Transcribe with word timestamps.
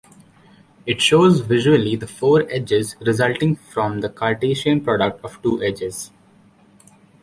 It 0.87 0.99
shows 0.99 1.41
visually 1.41 1.95
the 1.95 2.07
four 2.07 2.47
edges 2.51 2.95
resulting 3.01 3.55
from 3.55 4.01
the 4.01 4.09
Cartesian 4.09 4.81
product 4.83 5.23
of 5.23 5.39
two 5.43 5.61
edges. 5.61 6.09